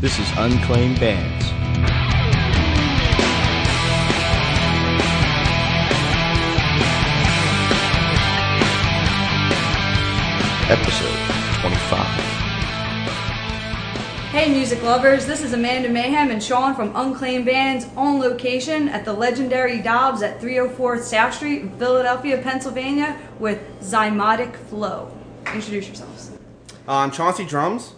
This 0.00 0.16
is 0.20 0.30
Unclaimed 0.36 1.00
Bands. 1.00 1.44
Episode 10.70 11.18
25. 11.58 12.06
Hey, 14.30 14.52
music 14.52 14.80
lovers, 14.84 15.26
this 15.26 15.42
is 15.42 15.52
Amanda 15.52 15.88
Mayhem 15.88 16.30
and 16.30 16.40
Sean 16.40 16.76
from 16.76 16.94
Unclaimed 16.94 17.46
Bands 17.46 17.86
on 17.96 18.20
location 18.20 18.88
at 18.88 19.04
the 19.04 19.12
legendary 19.12 19.80
Dobbs 19.80 20.22
at 20.22 20.40
304 20.40 21.02
South 21.02 21.34
Street 21.34 21.62
in 21.62 21.76
Philadelphia, 21.76 22.38
Pennsylvania 22.40 23.18
with 23.40 23.60
Zymotic 23.80 24.54
Flow. 24.54 25.10
Introduce 25.52 25.88
yourselves. 25.88 26.30
Uh, 26.86 26.98
I'm 26.98 27.10
Chauncey 27.10 27.44
Drums. 27.44 27.94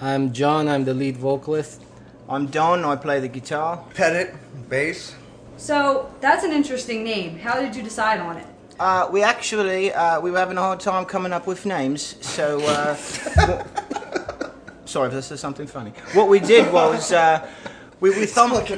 I'm 0.00 0.32
John, 0.32 0.68
I'm 0.68 0.84
the 0.84 0.94
lead 0.94 1.16
vocalist. 1.16 1.82
I'm 2.28 2.46
Don. 2.46 2.84
I 2.84 2.94
play 2.94 3.18
the 3.20 3.28
guitar. 3.28 3.84
Pettit, 3.94 4.32
bass. 4.68 5.14
So, 5.56 6.12
that's 6.20 6.44
an 6.44 6.52
interesting 6.52 7.02
name. 7.02 7.38
How 7.38 7.60
did 7.60 7.74
you 7.74 7.82
decide 7.82 8.20
on 8.20 8.36
it? 8.36 8.46
Uh, 8.78 9.08
we 9.10 9.24
actually 9.24 9.92
uh, 9.92 10.20
we 10.20 10.30
were 10.30 10.38
having 10.38 10.56
a 10.56 10.60
hard 10.60 10.78
time 10.78 11.04
coming 11.04 11.32
up 11.32 11.48
with 11.48 11.66
names, 11.66 12.14
so. 12.24 12.60
Uh, 12.60 12.94
what- 13.34 14.54
sorry 14.84 15.08
if 15.08 15.14
this 15.14 15.32
is 15.32 15.40
something 15.40 15.66
funny. 15.66 15.90
What 16.12 16.28
we 16.28 16.38
did 16.38 16.72
was 16.72 17.12
uh, 17.12 17.50
we 17.98 18.10
we 18.10 18.26
thumbed 18.26 18.68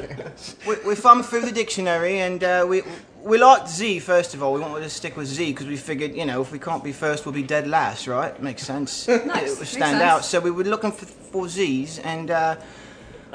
we, 0.67 0.77
we 0.87 0.95
thumbed 0.95 1.27
through 1.27 1.43
the 1.43 1.53
dictionary 1.53 2.21
and 2.21 2.43
uh, 2.43 2.65
we. 2.67 2.83
We 3.23 3.39
liked 3.39 3.69
Z 3.69 3.99
first 4.01 4.35
of 4.35 4.43
all. 4.43 4.55
We 4.55 4.61
wanted 4.61 4.83
to 4.85 4.91
stick 4.91 5.17
with 5.17 5.27
Z 5.29 5.53
because 5.53 5.67
we 5.67 5.77
figured, 5.77 6.15
you 6.15 6.25
know, 6.25 6.41
if 6.41 6.51
we 6.53 6.59
can't 6.59 6.83
be 6.83 6.93
first, 6.93 7.27
we'll 7.27 7.35
be 7.35 7.43
dead 7.43 7.67
last, 7.69 8.07
right? 8.07 8.41
Makes 8.43 8.63
sense. 8.63 9.07
Nice, 9.09 9.53
It 9.55 9.59
would 9.59 9.69
stand 9.69 9.99
sense. 9.99 10.03
out. 10.03 10.25
So 10.25 10.41
we 10.41 10.51
were 10.51 10.65
looking 10.65 10.93
for, 10.93 11.07
for 11.07 11.49
Z's 11.49 11.99
and 11.99 12.31
uh, 12.31 12.57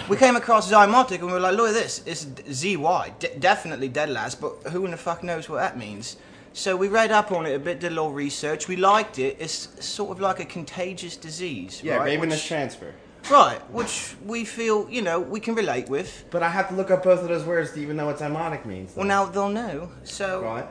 we 0.10 0.18
came 0.18 0.36
across 0.36 0.72
Zymotic 0.72 1.20
and 1.20 1.28
we 1.28 1.34
were 1.34 1.40
like, 1.40 1.56
look 1.56 1.68
at 1.70 1.74
this, 1.74 2.02
it's 2.06 2.26
ZY, 2.52 3.14
D- 3.20 3.28
definitely 3.40 3.88
dead 3.88 4.10
last, 4.10 4.42
but 4.42 4.54
who 4.72 4.86
in 4.86 4.92
the 4.92 4.98
fuck 4.98 5.24
knows 5.24 5.48
what 5.50 5.58
that 5.58 5.78
means? 5.78 6.18
So 6.54 6.76
we 6.76 6.88
read 6.88 7.12
up 7.12 7.32
on 7.32 7.46
it 7.46 7.54
a 7.54 7.60
bit, 7.60 7.80
did 7.82 7.92
a 7.92 7.96
little 7.96 8.12
research. 8.14 8.68
We 8.70 8.78
liked 8.78 9.20
it. 9.20 9.36
It's 9.40 9.86
sort 9.86 10.12
of 10.12 10.20
like 10.22 10.40
a 10.40 10.46
contagious 10.46 11.16
disease, 11.18 11.82
Yeah, 11.84 11.98
right? 11.98 12.06
Raven 12.06 12.30
is 12.32 12.38
which, 12.38 12.48
transfer. 12.48 12.94
Right, 13.30 13.60
which 13.72 14.16
we 14.26 14.46
feel, 14.46 14.90
you 14.90 15.02
know, 15.02 15.20
we 15.20 15.40
can 15.40 15.56
relate 15.56 15.90
with. 15.90 16.26
But 16.32 16.44
I 16.44 16.50
have 16.50 16.70
to 16.70 16.76
look 16.76 16.92
up 16.92 17.04
both 17.04 17.22
of 17.22 17.28
those 17.28 17.44
words 17.46 17.72
to 17.74 17.80
even 17.80 17.98
know 17.98 18.06
what 18.06 18.18
demonic 18.18 18.66
means. 18.66 18.96
Well, 18.96 19.06
now 19.06 19.26
they'll 19.26 19.50
know. 19.50 19.90
So 20.04 20.42
Right. 20.42 20.66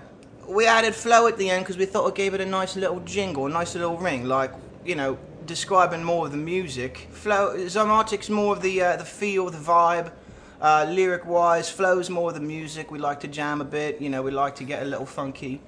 we 0.47 0.67
added 0.67 0.95
flow 0.95 1.27
at 1.27 1.37
the 1.37 1.51
end 1.51 1.65
because 1.65 1.77
we 1.77 1.87
thought 1.87 2.07
it 2.09 2.15
gave 2.15 2.35
it 2.35 2.41
a 2.41 2.47
nice 2.47 2.77
little 2.77 3.01
jingle, 3.01 3.47
a 3.47 3.51
nice 3.51 3.75
little 3.75 3.97
ring, 3.99 4.25
like 4.27 4.53
you 4.85 4.95
know, 4.95 5.17
describing 5.47 6.05
more 6.05 6.27
of 6.27 6.33
the 6.33 6.39
music. 6.39 7.09
Flow, 7.11 7.57
Zymotic's 7.57 8.29
more 8.31 8.55
of 8.55 8.63
the 8.63 8.83
uh, 8.83 8.97
the 8.97 9.05
feel, 9.05 9.51
the 9.51 9.59
vibe. 9.59 10.13
Uh, 10.61 10.87
lyric 10.89 11.27
wise, 11.27 11.69
flow's 11.69 12.09
more 12.09 12.29
of 12.31 12.35
the 12.35 12.41
music. 12.41 12.91
We 12.91 12.99
like 12.99 13.21
to 13.21 13.29
jam 13.29 13.61
a 13.61 13.65
bit, 13.65 14.01
you 14.01 14.09
know. 14.09 14.23
We 14.23 14.31
like 14.31 14.55
to 14.57 14.65
get 14.65 14.83
a 14.83 14.87
little 14.87 15.05
funky. 15.05 15.61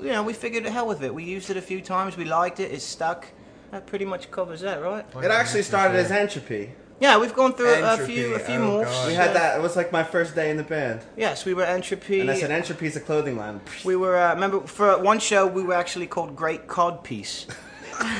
You 0.00 0.12
know, 0.12 0.22
we 0.22 0.32
figured 0.32 0.64
the 0.64 0.70
hell 0.70 0.86
with 0.86 1.02
it. 1.02 1.12
We 1.12 1.24
used 1.24 1.50
it 1.50 1.56
a 1.58 1.60
few 1.62 1.80
times. 1.82 2.16
We 2.16 2.24
liked 2.24 2.60
it. 2.60 2.70
It 2.72 2.80
stuck. 2.80 3.26
That 3.70 3.86
pretty 3.86 4.04
much 4.04 4.30
covers 4.30 4.60
that, 4.62 4.82
right? 4.82 5.04
It 5.22 5.30
actually 5.30 5.62
started 5.62 5.96
as 5.98 6.10
entropy. 6.10 6.72
Yeah, 7.00 7.18
we've 7.18 7.34
gone 7.34 7.52
through 7.52 7.74
a 7.74 7.92
Entropy, 7.92 8.14
few 8.16 8.34
a 8.34 8.38
few 8.40 8.54
oh 8.56 8.66
more. 8.66 8.84
God. 8.84 9.06
We 9.06 9.14
had 9.14 9.34
that. 9.36 9.56
It 9.58 9.62
was 9.62 9.76
like 9.76 9.92
my 9.92 10.02
first 10.02 10.34
day 10.34 10.50
in 10.50 10.56
the 10.56 10.64
band, 10.64 11.02
Yes, 11.16 11.44
we 11.44 11.54
were 11.54 11.62
entropy. 11.62 12.20
and 12.20 12.30
I 12.30 12.34
said 12.34 12.50
entropy's 12.50 12.96
a 12.96 13.00
clothing 13.00 13.36
line. 13.36 13.60
We 13.84 13.94
were, 13.94 14.16
uh, 14.16 14.34
remember, 14.34 14.60
for 14.66 14.98
one 15.00 15.20
show 15.20 15.46
we 15.46 15.62
were 15.62 15.74
actually 15.74 16.08
called 16.08 16.34
Great 16.34 16.66
Cod 16.66 17.04
Piece. 17.04 17.46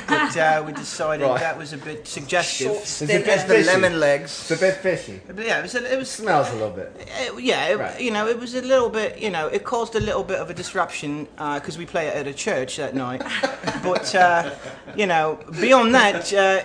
but 0.07 0.37
uh, 0.37 0.63
we 0.65 0.73
decided 0.73 1.25
Right. 1.25 1.39
that 1.39 1.57
was 1.57 1.73
a 1.73 1.77
bit 1.77 2.07
suggestive. 2.07 2.71
It's 2.71 3.01
a 3.01 3.07
bit 3.07 3.27
as 3.27 3.45
the 3.45 3.55
fishy. 3.55 3.67
lemon 3.67 3.99
legs. 3.99 4.31
It's 4.31 4.51
a 4.61 4.65
bit 4.65 4.75
fishy. 4.75 5.21
But 5.27 5.45
yeah, 5.45 5.59
it 5.59 5.63
was, 5.63 5.75
a, 5.75 5.93
it 5.93 5.97
was 5.97 6.09
Smells 6.09 6.49
a 6.49 6.53
little 6.53 6.71
bit. 6.71 6.91
uh, 7.31 7.37
yeah, 7.37 7.67
it, 7.67 7.77
Right. 7.79 7.99
you 8.01 8.11
know, 8.11 8.27
it 8.27 8.37
was 8.39 8.55
a 8.55 8.61
little 8.61 8.89
bit, 8.89 9.19
you 9.19 9.29
know, 9.29 9.47
it 9.47 9.63
caused 9.63 9.95
a 9.95 9.99
little 9.99 10.23
bit 10.23 10.39
of 10.39 10.49
a 10.49 10.53
disruption 10.53 11.27
because 11.55 11.77
we 11.77 11.85
play 11.85 12.07
it 12.07 12.15
at 12.15 12.27
a 12.27 12.33
church 12.33 12.77
that 12.77 12.95
night. 12.95 13.21
but, 13.83 14.13
uh, 14.15 14.51
you 14.95 15.05
know, 15.07 15.39
beyond 15.61 15.93
that, 15.95 16.33
uh, 16.33 16.63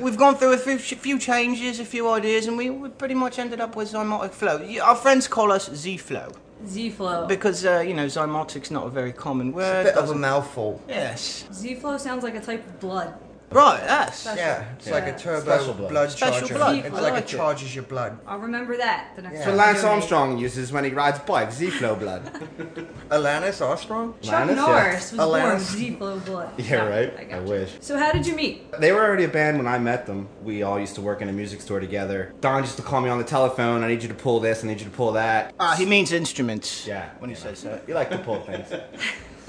we've 0.00 0.16
gone 0.16 0.36
through 0.36 0.52
a 0.52 0.58
few, 0.58 0.78
few 0.78 1.18
changes, 1.18 1.80
a 1.80 1.84
few 1.84 2.08
ideas, 2.08 2.46
and 2.46 2.56
we, 2.56 2.70
we 2.70 2.88
pretty 2.88 3.14
much 3.14 3.38
ended 3.38 3.60
up 3.60 3.74
with 3.76 3.92
Zymotic 3.92 4.30
Flow. 4.32 4.58
Y- 4.58 4.78
Our 4.78 4.94
friends 4.96 5.26
call 5.28 5.50
us 5.52 5.70
Z 5.74 5.96
Flow 5.98 6.30
Z 6.66 6.90
Flow. 6.90 7.26
because, 7.26 7.64
uh, 7.64 7.80
you 7.86 7.94
know, 7.94 8.06
Zymotic's 8.06 8.70
not 8.70 8.86
a 8.86 8.90
very 8.90 9.12
common 9.12 9.52
word. 9.52 9.84
Bit 9.84 9.94
of 9.96 10.10
a 10.10 10.14
mouthful. 10.14 10.80
Yes. 10.88 11.46
Z 11.52 11.74
Flow 11.76 11.96
sounds 11.98 12.22
like 12.22 12.34
a 12.34 12.40
type 12.40 12.66
of 12.66 12.80
blood. 12.80 13.14
Right, 13.54 13.80
yes. 13.84 14.26
Yeah, 14.36 14.64
it's 14.72 14.90
like 14.90 15.04
a 15.06 15.16
turbo 15.16 15.40
Special 15.42 15.74
blood. 15.74 15.90
blood, 15.90 16.10
Special 16.10 16.40
charger. 16.40 16.54
blood. 16.54 16.76
It's 16.78 16.88
I 16.88 17.00
like, 17.00 17.12
like 17.12 17.22
it 17.22 17.32
it. 17.32 17.36
charges 17.36 17.74
your 17.74 17.84
blood. 17.84 18.18
I'll 18.26 18.40
remember 18.40 18.76
that 18.76 19.12
the 19.14 19.22
next 19.22 19.34
Yeah. 19.38 19.44
So 19.44 19.50
time. 19.50 19.56
Lance 19.58 19.76
we 19.76 19.82
do 19.82 19.86
it. 19.86 19.90
Armstrong 19.92 20.38
uses 20.38 20.72
when 20.72 20.84
he 20.84 20.90
rides 20.90 21.20
bikes. 21.20 21.54
Z-flow 21.54 21.94
blood. 21.94 22.24
Alanis 23.10 23.64
Armstrong? 23.64 24.14
Chuck 24.22 24.32
Lannis, 24.32 24.56
yeah. 24.56 24.66
Norris 24.66 25.12
was 25.12 25.18
born 25.20 25.40
Alanis. 25.40 25.54
with 25.54 25.62
Z 25.68 25.90
Flow 25.96 26.18
blood. 26.18 26.48
Yeah, 26.58 26.74
right. 26.88 27.14
I, 27.16 27.20
I 27.20 27.24
got 27.26 27.42
you. 27.42 27.48
wish. 27.50 27.70
So, 27.80 27.96
how 27.96 28.10
did 28.10 28.26
you 28.26 28.34
meet? 28.34 28.72
They 28.80 28.90
were 28.90 29.04
already 29.04 29.24
a 29.24 29.28
band 29.28 29.58
when 29.58 29.68
I 29.68 29.78
met 29.78 30.04
them. 30.06 30.28
We 30.42 30.64
all 30.64 30.80
used 30.80 30.96
to 30.96 31.00
work 31.00 31.22
in 31.22 31.28
a 31.28 31.32
music 31.32 31.60
store 31.60 31.78
together. 31.78 32.34
Don 32.40 32.62
used 32.62 32.76
to 32.76 32.82
call 32.82 33.00
me 33.02 33.08
on 33.08 33.18
the 33.18 33.24
telephone. 33.24 33.84
I 33.84 33.88
need 33.88 34.02
you 34.02 34.08
to 34.08 34.14
pull 34.14 34.40
this. 34.40 34.64
I 34.64 34.66
need 34.66 34.80
you 34.80 34.86
to 34.86 34.90
pull 34.90 35.12
that. 35.12 35.54
Ah, 35.60 35.76
he 35.78 35.86
means 35.86 36.10
instruments. 36.12 36.86
Yeah. 36.88 37.10
When 37.20 37.30
he 37.30 37.36
says 37.36 37.62
that. 37.62 37.84
You 37.86 37.94
like 37.94 38.10
to 38.10 38.18
pull 38.18 38.40
things. 38.40 38.66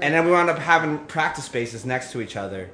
and 0.00 0.14
then 0.14 0.24
we 0.24 0.30
wound 0.30 0.48
up 0.48 0.58
having 0.58 0.98
practice 1.06 1.44
spaces 1.44 1.84
next 1.84 2.10
to 2.12 2.20
each 2.22 2.36
other. 2.36 2.70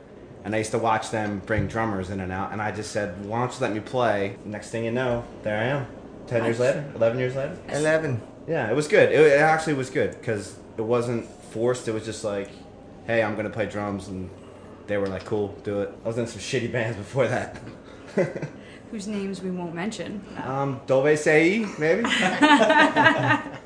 And 0.48 0.54
I 0.54 0.58
used 0.60 0.70
to 0.70 0.78
watch 0.78 1.10
them 1.10 1.42
bring 1.44 1.66
drummers 1.66 2.08
in 2.08 2.20
and 2.20 2.32
out. 2.32 2.52
And 2.52 2.62
I 2.62 2.72
just 2.72 2.90
said, 2.90 3.22
why 3.26 3.40
don't 3.40 3.52
you 3.52 3.58
let 3.60 3.70
me 3.74 3.80
play? 3.80 4.36
Next 4.46 4.70
thing 4.70 4.82
you 4.82 4.90
know, 4.90 5.22
there 5.42 5.58
I 5.60 5.64
am. 5.64 5.86
10 6.26 6.42
years 6.42 6.58
later, 6.58 6.90
11 6.94 7.18
years 7.18 7.36
later. 7.36 7.58
11. 7.68 8.18
Yeah, 8.46 8.70
it 8.70 8.74
was 8.74 8.88
good. 8.88 9.12
It, 9.12 9.20
it 9.20 9.40
actually 9.42 9.74
was 9.74 9.90
good 9.90 10.12
because 10.12 10.58
it 10.78 10.80
wasn't 10.80 11.26
forced. 11.52 11.86
It 11.86 11.92
was 11.92 12.06
just 12.06 12.24
like, 12.24 12.48
hey, 13.06 13.22
I'm 13.22 13.34
going 13.34 13.44
to 13.44 13.52
play 13.52 13.66
drums. 13.66 14.08
And 14.08 14.30
they 14.86 14.96
were 14.96 15.06
like, 15.06 15.26
cool, 15.26 15.48
do 15.64 15.82
it. 15.82 15.92
I 16.02 16.08
was 16.08 16.16
in 16.16 16.26
some 16.26 16.40
shitty 16.40 16.72
bands 16.72 16.96
before 16.96 17.28
that. 17.28 17.60
Whose 18.90 19.06
names 19.06 19.42
we 19.42 19.50
won't 19.50 19.74
mention. 19.74 20.24
Um, 20.42 20.80
Dove 20.86 21.18
Sei, 21.18 21.66
maybe? 21.78 22.08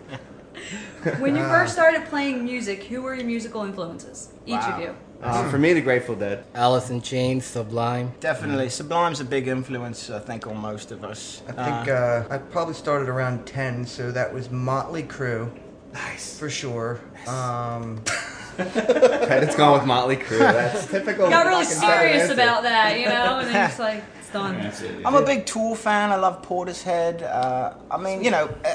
When 1.19 1.35
you 1.37 1.43
first 1.43 1.73
started 1.73 2.07
playing 2.07 2.45
music, 2.45 2.85
who 2.85 3.03
were 3.03 3.15
your 3.15 3.25
musical 3.25 3.63
influences? 3.65 4.33
Each 4.47 4.55
Wow. 4.55 4.75
of 4.77 4.81
you. 4.81 4.97
Uh, 5.23 5.49
for 5.51 5.59
me, 5.59 5.73
the 5.73 5.81
Grateful 5.81 6.17
Dead. 6.17 6.45
Alice 6.55 6.91
in 6.91 7.01
Chains, 7.01 7.45
Sublime. 7.45 8.13
Definitely. 8.19 8.69
Sublime's 8.69 9.21
a 9.21 9.25
big 9.25 9.47
influence, 9.47 10.11
I 10.11 10.19
think, 10.19 10.47
on 10.49 10.57
most 10.57 10.91
of 10.91 11.05
us. 11.05 11.43
I 11.49 11.53
think 11.53 11.89
uh, 11.89 12.25
I 12.29 12.39
probably 12.39 12.75
started 12.75 13.09
around 13.09 13.47
10, 13.47 13.87
so 13.87 14.11
that 14.11 14.33
was 14.35 14.51
Motley 14.51 15.05
Crue 15.05 15.49
Nice. 15.93 16.39
for 16.39 16.51
sure. 16.51 17.01
Um, 17.29 18.03
Credit's 18.57 19.55
gone 19.57 19.75
with 19.79 19.87
Motley 19.87 20.17
Crue. 20.17 20.39
That's 20.39 20.87
typical. 20.87 21.31
got 21.31 21.47
really 21.47 21.65
fucking 21.65 21.79
serious 21.89 22.23
answer. 22.23 22.35
about 22.35 22.65
that, 22.65 22.99
you 22.99 23.07
know, 23.07 23.39
and 23.39 23.49
then 23.49 23.71
it's 23.71 23.79
like 23.79 24.03
it's 24.19 24.31
done. 24.31 24.73
I'm 25.05 25.15
a 25.15 25.23
big 25.25 25.47
Tool 25.47 25.75
fan. 25.75 26.11
I 26.11 26.17
love 26.17 26.43
Portishead. 26.43 27.23
Uh, 27.23 27.75
I 27.91 27.97
mean, 27.97 28.25
you 28.25 28.31
know, 28.31 28.53
uh, 28.65 28.75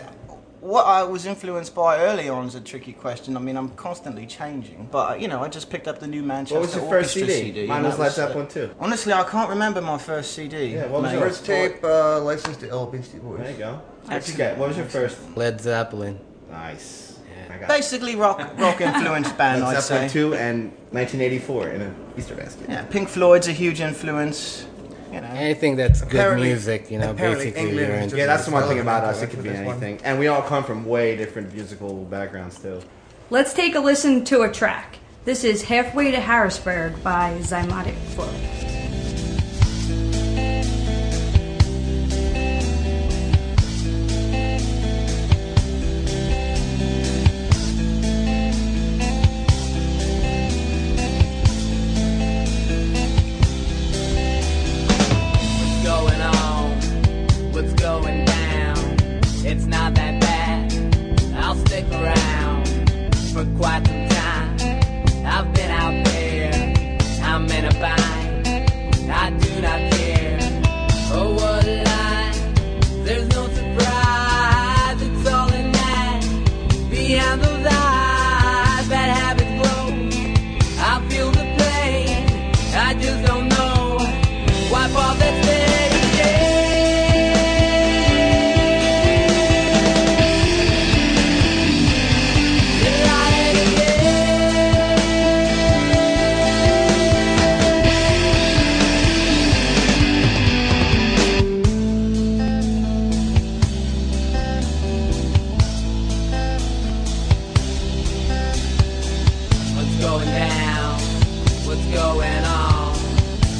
what 0.61 0.85
I 0.85 1.03
was 1.03 1.25
influenced 1.25 1.75
by 1.75 1.99
early 1.99 2.29
on 2.29 2.45
is 2.47 2.55
a 2.55 2.61
tricky 2.61 2.93
question. 2.93 3.37
I 3.37 3.39
mean, 3.39 3.55
I'm 3.57 3.69
constantly 3.69 4.25
changing. 4.25 4.87
But, 4.91 5.11
uh, 5.11 5.15
you 5.15 5.27
know, 5.27 5.43
I 5.43 5.49
just 5.49 5.69
picked 5.69 5.87
up 5.87 5.99
the 5.99 6.07
new 6.07 6.23
Manchester 6.23 6.55
What 6.59 6.65
was 6.67 6.75
your 6.75 6.89
first 6.89 7.15
Orchestra 7.15 7.27
CD? 7.29 7.67
Mine 7.67 7.77
and 7.77 7.85
was 7.87 7.97
that 7.97 8.01
Led 8.01 8.07
uh, 8.09 8.13
Zeppelin 8.13 8.47
too. 8.47 8.69
Honestly, 8.79 9.13
I 9.13 9.23
can't 9.23 9.49
remember 9.49 9.81
my 9.81 9.97
first 9.97 10.33
CD. 10.33 10.67
Yeah, 10.73 10.87
what 10.87 11.03
was 11.03 11.11
mate. 11.11 11.19
yours? 11.19 11.37
first 11.37 11.45
tape, 11.45 11.83
uh, 11.83 12.21
licensed 12.21 12.61
to 12.61 12.69
Ill 12.69 12.87
Beastie 12.87 13.19
Boys. 13.19 13.39
There 13.39 13.51
you 13.51 13.57
go. 13.57 13.81
What'd 14.05 14.27
you 14.29 14.35
get? 14.35 14.57
What 14.57 14.69
was 14.69 14.77
your 14.77 14.87
first? 14.87 15.17
Led 15.35 15.61
Zeppelin. 15.61 16.19
Nice. 16.49 17.19
Yeah. 17.49 17.67
Basically, 17.67 18.15
rock 18.15 18.39
rock 18.57 18.81
influenced 18.81 19.37
band, 19.37 19.63
Led 19.63 19.77
I'd 19.77 19.83
Zeppelin 19.83 20.09
say. 20.09 20.13
2 20.13 20.33
and 20.35 20.63
1984 20.91 21.69
in 21.69 21.81
an 21.81 21.95
Easter 22.17 22.35
basket. 22.35 22.69
Yeah, 22.69 22.83
Pink 22.85 23.09
Floyd's 23.09 23.47
a 23.47 23.51
huge 23.51 23.81
influence. 23.81 24.65
You 25.11 25.21
know. 25.21 25.27
Anything 25.27 25.75
that's 25.77 26.01
good 26.01 26.15
Apparently- 26.15 26.47
music, 26.49 26.91
you 26.91 26.99
know, 26.99 27.13
basically 27.13 27.61
England 27.61 27.77
you're 27.77 27.97
is 27.99 28.13
Yeah, 28.13 28.25
that's 28.25 28.45
the 28.45 28.51
one 28.51 28.67
thing 28.67 28.79
about 28.79 29.03
us. 29.03 29.21
It 29.21 29.29
could 29.29 29.43
be 29.43 29.49
for 29.49 29.55
this 29.55 29.65
one. 29.65 29.77
anything. 29.83 29.99
And 30.03 30.19
we 30.19 30.27
all 30.27 30.41
come 30.41 30.63
from 30.63 30.85
way 30.85 31.15
different 31.15 31.53
musical 31.53 32.03
backgrounds 32.05 32.59
too. 32.59 32.81
Let's 33.29 33.53
take 33.53 33.75
a 33.75 33.79
listen 33.79 34.23
to 34.25 34.41
a 34.41 34.51
track. 34.51 34.97
This 35.25 35.43
is 35.43 35.63
Halfway 35.63 36.11
to 36.11 36.19
Harrisburg 36.21 37.03
by 37.03 37.37
Zymotic 37.41 37.95
Flow. 38.15 38.66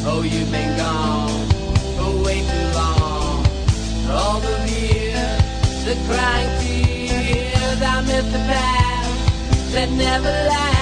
Oh, 0.09 0.21
you've 0.21 0.49
been 0.51 0.77
gone 0.77 1.49
for 1.97 2.23
way 2.23 2.39
too 2.39 2.67
long. 2.79 3.45
All 4.09 4.39
those 4.39 4.71
years, 4.71 5.85
the 5.85 5.95
crying 6.07 6.53
tears, 6.61 7.81
I 7.81 8.01
miss 8.07 8.25
the 8.31 8.39
past 8.47 9.73
that 9.73 9.89
never 9.91 10.29
lasts. 10.29 10.76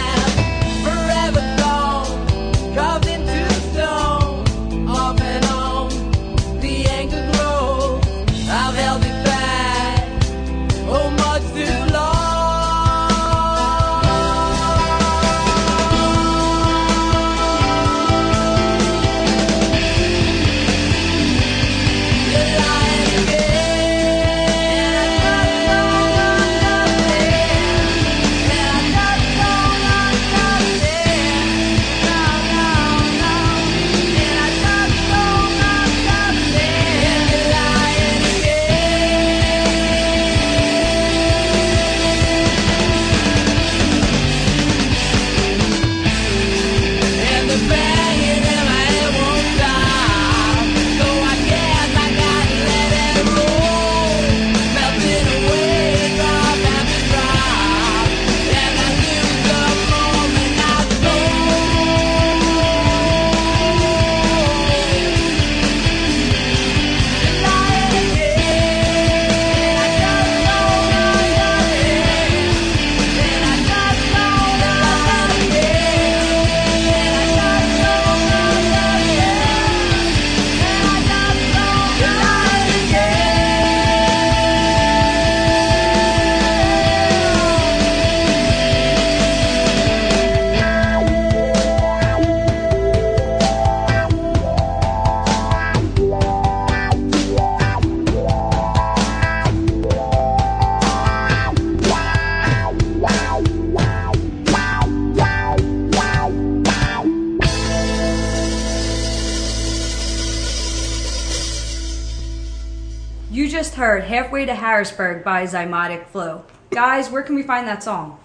Heard 113.76 114.06
Halfway 114.06 114.46
to 114.46 114.56
Harrisburg 114.56 115.24
by 115.24 115.44
Zymotic 115.44 116.08
Flow. 116.08 116.44
Guys, 116.72 117.12
where 117.12 117.24
can 117.24 117.36
we 117.36 117.44
find 117.44 117.68
that 117.68 117.84
song? 117.84 118.20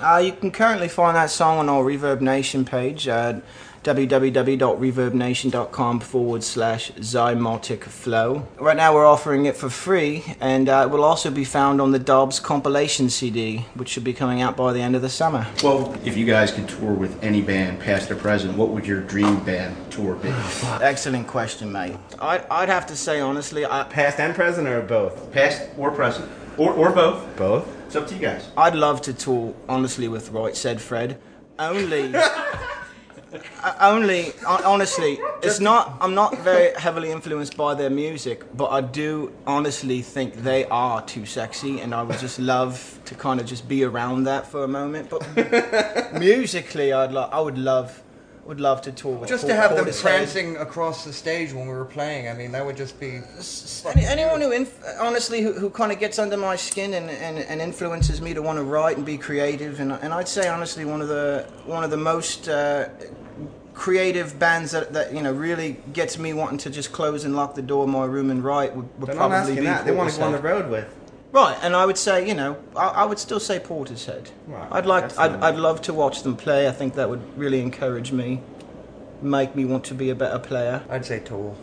Uh, 0.00 0.18
you 0.18 0.32
can 0.32 0.50
currently 0.50 0.88
find 0.88 1.16
that 1.16 1.30
song 1.30 1.58
on 1.58 1.68
our 1.68 1.82
Reverb 1.82 2.20
Nation 2.20 2.64
page 2.64 3.08
at 3.08 3.42
www.reverbnation.com 3.86 6.00
forward 6.00 6.42
slash 6.42 6.90
zymotic 6.94 7.84
flow. 7.84 8.44
Right 8.58 8.76
now 8.76 8.92
we're 8.92 9.06
offering 9.06 9.46
it 9.46 9.56
for 9.56 9.70
free 9.70 10.24
and 10.40 10.68
uh, 10.68 10.88
it 10.88 10.90
will 10.90 11.04
also 11.04 11.30
be 11.30 11.44
found 11.44 11.80
on 11.80 11.92
the 11.92 12.00
Dobbs 12.00 12.40
compilation 12.40 13.08
CD, 13.08 13.58
which 13.74 13.88
should 13.88 14.02
be 14.02 14.12
coming 14.12 14.42
out 14.42 14.56
by 14.56 14.72
the 14.72 14.80
end 14.80 14.96
of 14.96 15.02
the 15.02 15.08
summer. 15.08 15.46
Well, 15.62 15.96
if 16.04 16.16
you 16.16 16.26
guys 16.26 16.50
could 16.50 16.68
tour 16.68 16.94
with 16.94 17.22
any 17.22 17.40
band, 17.40 17.78
past 17.78 18.10
or 18.10 18.16
present, 18.16 18.58
what 18.58 18.70
would 18.70 18.84
your 18.84 19.02
dream 19.02 19.38
band 19.44 19.76
tour 19.92 20.16
be? 20.16 20.30
Excellent 20.82 21.28
question, 21.28 21.70
mate. 21.70 21.96
I'd, 22.18 22.44
I'd 22.50 22.68
have 22.68 22.88
to 22.88 22.96
say, 22.96 23.20
honestly, 23.20 23.64
I, 23.64 23.84
Past 23.84 24.18
and 24.18 24.34
present 24.34 24.66
or 24.66 24.82
both? 24.82 25.30
Past 25.30 25.62
or 25.78 25.92
present? 25.92 26.28
Or, 26.58 26.72
or 26.72 26.90
both? 26.90 27.36
Both. 27.36 27.72
It's 27.86 27.94
up 27.94 28.08
to 28.08 28.16
you 28.16 28.20
guys. 28.20 28.48
I'd 28.56 28.74
love 28.74 29.00
to 29.02 29.12
tour, 29.12 29.54
honestly, 29.68 30.08
with 30.08 30.32
Right 30.32 30.56
Said 30.56 30.80
Fred. 30.80 31.20
Only. 31.56 32.12
Only, 33.80 34.32
honestly, 34.46 35.18
it's 35.42 35.58
not. 35.60 35.96
I'm 36.00 36.14
not 36.14 36.38
very 36.38 36.72
heavily 36.78 37.10
influenced 37.10 37.56
by 37.56 37.74
their 37.74 37.90
music, 37.90 38.44
but 38.56 38.66
I 38.70 38.80
do 38.80 39.32
honestly 39.46 40.00
think 40.02 40.36
they 40.36 40.64
are 40.66 41.02
too 41.02 41.26
sexy, 41.26 41.80
and 41.80 41.94
I 41.94 42.02
would 42.02 42.18
just 42.18 42.38
love 42.38 43.00
to 43.06 43.14
kind 43.14 43.40
of 43.40 43.46
just 43.46 43.68
be 43.68 43.82
around 43.84 44.24
that 44.24 44.46
for 44.46 44.62
a 44.64 44.68
moment. 44.68 45.10
But 45.10 45.26
musically, 46.18 46.92
I'd 46.92 47.12
lo- 47.12 47.28
I 47.32 47.40
would 47.40 47.58
love, 47.58 48.00
would 48.44 48.60
love 48.60 48.80
to 48.82 48.92
tour 48.92 49.16
with. 49.16 49.28
Just 49.28 49.42
Paul- 49.42 49.50
to 49.50 49.56
have 49.56 49.74
them 49.76 49.86
Portishead. 49.86 50.02
prancing 50.02 50.56
across 50.58 51.04
the 51.04 51.12
stage 51.12 51.52
when 51.52 51.66
we 51.66 51.74
were 51.74 51.84
playing, 51.84 52.28
I 52.28 52.32
mean, 52.34 52.52
that 52.52 52.64
would 52.64 52.76
just 52.76 52.98
be. 53.00 53.20
Any, 53.92 54.04
anyone 54.06 54.40
who, 54.40 54.52
inf- 54.52 54.82
honestly, 55.00 55.42
who, 55.42 55.52
who 55.52 55.68
kind 55.68 55.90
of 55.90 55.98
gets 55.98 56.18
under 56.20 56.36
my 56.36 56.54
skin 56.54 56.94
and, 56.94 57.10
and, 57.10 57.38
and 57.38 57.60
influences 57.60 58.20
me 58.22 58.34
to 58.34 58.40
want 58.42 58.58
to 58.58 58.62
write 58.62 58.96
and 58.98 59.04
be 59.04 59.18
creative, 59.18 59.80
and, 59.80 59.92
and 59.92 60.14
I'd 60.14 60.28
say 60.28 60.46
honestly, 60.48 60.84
one 60.84 61.02
of 61.02 61.08
the 61.08 61.44
one 61.64 61.82
of 61.82 61.90
the 61.90 61.96
most 61.96 62.48
uh, 62.48 62.88
creative 63.76 64.38
bands 64.38 64.72
that, 64.72 64.92
that 64.94 65.14
you 65.14 65.22
know 65.22 65.32
really 65.32 65.76
gets 65.92 66.18
me 66.18 66.32
wanting 66.32 66.58
to 66.58 66.70
just 66.70 66.90
close 66.92 67.24
and 67.24 67.36
lock 67.36 67.54
the 67.54 67.62
door 67.62 67.84
of 67.84 67.90
my 67.90 68.04
room 68.06 68.30
and 68.30 68.42
write 68.42 68.74
would, 68.74 68.88
would 68.98 69.08
They're 69.08 69.14
not 69.14 69.28
probably 69.28 69.36
asking 69.38 69.56
be. 69.56 69.60
that. 69.66 69.84
They 69.84 69.92
want 69.92 70.10
to 70.10 70.18
go 70.18 70.24
on 70.24 70.32
the 70.32 70.38
road 70.38 70.70
with. 70.70 70.92
Right, 71.32 71.58
and 71.60 71.76
I 71.76 71.84
would 71.84 71.98
say, 71.98 72.26
you 72.26 72.34
know, 72.34 72.56
I, 72.74 72.86
I 72.88 73.04
would 73.04 73.18
still 73.18 73.40
say 73.40 73.58
Portishead. 73.58 74.30
Right, 74.46 74.68
I'd 74.72 74.86
like, 74.86 75.02
that's 75.04 75.18
I'd. 75.18 75.34
I'd 75.42 75.56
love 75.56 75.82
to 75.82 75.92
watch 75.92 76.22
them 76.22 76.36
play. 76.36 76.66
I 76.66 76.72
think 76.72 76.94
that 76.94 77.10
would 77.10 77.36
really 77.38 77.60
encourage 77.60 78.10
me, 78.12 78.40
make 79.20 79.54
me 79.54 79.64
want 79.66 79.84
to 79.84 79.94
be 79.94 80.08
a 80.10 80.14
better 80.14 80.38
player. 80.38 80.82
I'd 80.88 81.04
say 81.04 81.20
Tool. 81.20 81.56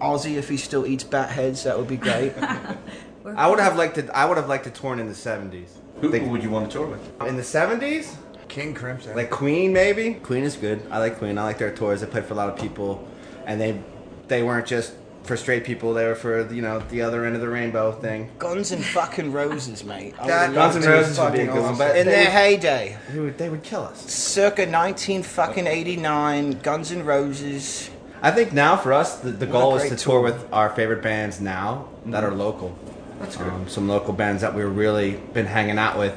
Ozzy, 0.00 0.34
if 0.36 0.48
he 0.48 0.56
still 0.56 0.84
eats 0.84 1.04
bat 1.04 1.30
heads, 1.30 1.62
that 1.62 1.78
would 1.78 1.86
be 1.86 1.96
great. 1.96 2.32
I 3.36 3.48
would 3.48 3.60
have 3.60 3.76
liked 3.76 3.94
to. 3.96 4.16
I 4.16 4.24
would 4.24 4.36
have 4.36 4.48
liked 4.48 4.64
to 4.64 4.70
tour 4.70 4.98
in 4.98 5.06
the 5.06 5.14
'70s. 5.14 5.68
Who, 6.00 6.08
They- 6.08 6.18
who 6.18 6.30
would 6.30 6.42
you 6.42 6.50
want 6.50 6.72
to 6.72 6.78
tour 6.78 6.86
with? 6.88 7.22
In 7.28 7.36
the 7.36 7.42
'70s, 7.42 8.16
King 8.48 8.74
Crimson. 8.74 9.16
like 9.16 9.30
Queen, 9.30 9.72
maybe. 9.72 10.14
Queen 10.14 10.44
is 10.44 10.56
good. 10.56 10.82
I 10.90 10.98
like 10.98 11.18
Queen. 11.18 11.38
I 11.38 11.44
like 11.44 11.58
their 11.58 11.74
tours. 11.74 12.00
They 12.00 12.06
played 12.06 12.24
for 12.24 12.34
a 12.34 12.36
lot 12.36 12.48
of 12.48 12.58
people, 12.58 13.06
and 13.46 13.60
they 13.60 13.80
they 14.28 14.42
weren't 14.42 14.66
just 14.66 14.94
for 15.24 15.36
straight 15.36 15.64
people. 15.64 15.94
They 15.94 16.04
were 16.04 16.14
for 16.14 16.52
you 16.52 16.62
know 16.62 16.80
the 16.90 17.02
other 17.02 17.24
end 17.24 17.34
of 17.34 17.40
the 17.40 17.48
rainbow 17.48 17.92
thing. 17.92 18.30
Guns 18.38 18.72
and 18.72 18.84
fucking 18.84 19.32
Roses, 19.32 19.84
mate. 19.84 20.14
I 20.20 20.26
That 20.26 20.48
would 20.48 20.54
Guns 20.54 20.74
love 20.74 20.84
N' 20.84 20.90
to- 20.90 20.96
Roses 20.96 21.18
would 21.18 21.32
be 21.32 21.40
a 21.40 21.46
good 21.46 21.54
one, 21.54 21.62
awesome. 21.64 21.78
but 21.78 21.96
in 21.96 22.06
their 22.06 22.30
heyday, 22.30 22.98
they 23.10 23.18
would, 23.20 23.38
they 23.38 23.48
would 23.48 23.62
kill 23.62 23.82
us. 23.82 24.00
circa 24.12 24.66
19 24.66 25.22
fucking 25.22 25.66
89, 25.66 26.50
Guns 26.62 26.90
and 26.90 27.06
Roses. 27.06 27.90
I 28.20 28.30
think 28.30 28.52
now 28.52 28.76
for 28.76 28.92
us, 28.92 29.18
the, 29.20 29.30
the 29.30 29.46
goal 29.46 29.74
is 29.76 29.82
great 29.82 29.90
to 29.90 29.96
tour 29.96 30.14
tour. 30.14 30.22
with 30.22 30.52
our 30.52 30.70
favorite 30.70 31.02
bands 31.02 31.40
now 31.40 31.88
that 32.06 32.22
are 32.24 32.32
local. 32.34 32.76
That's 33.18 33.36
good. 33.36 33.48
Um, 33.48 33.68
some 33.68 33.88
local 33.88 34.12
bands 34.12 34.42
that 34.42 34.54
we've 34.54 34.64
really 34.64 35.12
been 35.32 35.46
hanging 35.46 35.78
out 35.78 35.98
with. 35.98 36.14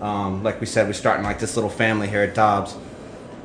Um, 0.00 0.42
like 0.42 0.60
we 0.60 0.66
said, 0.66 0.86
we're 0.86 0.94
starting 0.94 1.24
like 1.24 1.38
this 1.38 1.56
little 1.56 1.70
family 1.70 2.08
here 2.08 2.22
at 2.22 2.34
Dobbs. 2.34 2.76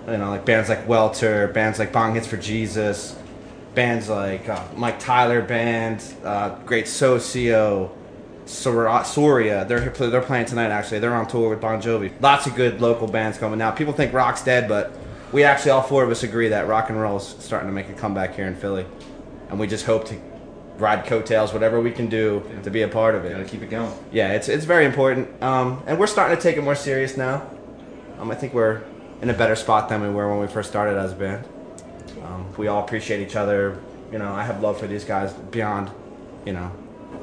You 0.08 0.18
know, 0.18 0.30
like 0.30 0.46
bands 0.46 0.70
like 0.70 0.88
Welter, 0.88 1.48
bands 1.48 1.80
like 1.80 1.92
Bong 1.92 2.14
Hits 2.14 2.28
for 2.28 2.38
Jesus, 2.38 3.18
bands 3.74 4.08
like 4.08 4.48
uh, 4.48 4.64
Mike 4.76 5.00
Tyler 5.00 5.42
Band, 5.42 6.04
uh, 6.24 6.50
Great 6.60 6.88
Socio, 6.88 7.92
Soria. 8.46 9.66
They're 9.66 9.90
they're 9.90 10.22
playing 10.22 10.46
tonight. 10.46 10.70
Actually, 10.70 11.00
they're 11.00 11.16
on 11.16 11.28
tour 11.28 11.50
with 11.50 11.62
Bon 11.62 11.82
Jovi. 11.82 12.12
Lots 12.22 12.46
of 12.46 12.56
good 12.56 12.82
local 12.82 13.08
bands 13.08 13.38
coming 13.38 13.62
out. 13.62 13.76
People 13.76 13.94
think 13.94 14.14
rock's 14.14 14.44
dead, 14.44 14.70
but 14.70 14.94
we 15.32 15.44
actually 15.44 15.72
all 15.72 15.82
four 15.82 16.04
of 16.04 16.12
us 16.12 16.24
agree 16.24 16.50
that 16.50 16.68
rock 16.68 16.90
and 16.90 17.02
roll 17.02 17.18
is 17.18 17.36
starting 17.40 17.68
to 17.68 17.74
make 17.74 17.90
a 17.90 17.94
comeback 17.94 18.36
here 18.36 18.46
in 18.46 18.56
Philly, 18.56 18.86
and 19.50 19.60
we 19.60 19.68
just 19.68 19.86
hope 19.86 20.06
to 20.06 20.16
ride 20.78 21.06
coattails, 21.06 21.54
whatever 21.54 21.80
we 21.80 21.92
can 21.92 22.08
do 22.08 22.44
to 22.64 22.70
be 22.70 22.82
a 22.82 22.88
part 22.88 23.16
of 23.16 23.26
it. 23.26 23.32
Gotta 23.32 23.46
keep 23.46 23.62
it 23.62 23.70
going. 23.70 23.92
Yeah, 24.12 24.34
it's 24.34 24.50
it's 24.50 24.66
very 24.66 24.86
important, 24.86 25.42
um, 25.42 25.82
and 25.88 26.00
we're 26.00 26.08
starting 26.08 26.36
to 26.36 26.42
take 26.42 26.58
it 26.58 26.64
more 26.64 26.76
serious 26.76 27.18
now. 27.18 27.48
Um, 28.20 28.32
I 28.32 28.36
think 28.36 28.54
we're 28.54 28.84
in 29.22 29.30
a 29.30 29.34
better 29.34 29.56
spot 29.56 29.90
than 29.90 30.02
we 30.02 30.10
were 30.10 30.30
when 30.30 30.40
we 30.40 30.48
first 30.48 30.70
started 30.70 30.98
as 30.98 31.14
a 31.14 31.16
band. 31.16 31.46
Um, 32.24 32.46
we 32.58 32.68
all 32.68 32.84
appreciate 32.84 33.26
each 33.26 33.36
other. 33.36 33.82
You 34.12 34.20
know, 34.20 34.32
I 34.32 34.44
have 34.44 34.62
love 34.62 34.80
for 34.80 34.88
these 34.88 35.04
guys 35.04 35.34
beyond, 35.34 35.92
you 36.46 36.54
know, 36.54 36.72